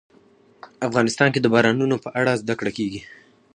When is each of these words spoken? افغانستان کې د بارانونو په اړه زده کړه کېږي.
افغانستان 0.87 1.27
کې 1.33 1.39
د 1.41 1.47
بارانونو 1.53 1.95
په 2.03 2.09
اړه 2.19 2.39
زده 2.41 2.53
کړه 2.59 2.71
کېږي. 2.77 3.01